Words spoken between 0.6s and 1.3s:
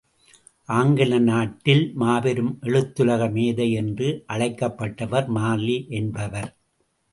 ஆங்கில